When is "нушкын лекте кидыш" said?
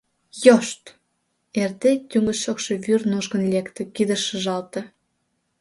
3.11-4.21